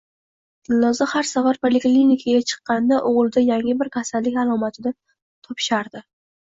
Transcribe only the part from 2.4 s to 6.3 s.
chiqqanida o`g`lida yangi bir kasallik alomatini topishardi